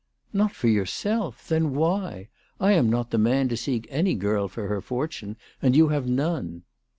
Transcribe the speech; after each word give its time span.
"Not 0.33 0.51
for 0.51 0.67
yourself! 0.67 1.47
Then 1.47 1.75
why? 1.75 2.29
I 2.59 2.71
am 2.71 2.89
not 2.89 3.11
the 3.11 3.19
man 3.19 3.49
to 3.49 3.55
seek 3.55 3.85
any 3.91 4.15
girl 4.15 4.47
for 4.47 4.65
her 4.65 4.81
fortune, 4.81 5.37
and 5.61 5.75
you 5.75 5.89
have 5.89 6.09
none." 6.09 6.63